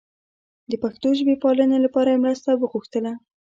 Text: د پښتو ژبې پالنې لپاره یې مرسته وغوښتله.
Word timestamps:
د 0.69 0.73
پښتو 0.83 1.07
ژبې 1.19 1.35
پالنې 1.43 1.77
لپاره 1.85 2.09
یې 2.11 2.23
مرسته 2.25 2.49
وغوښتله. 2.55 3.11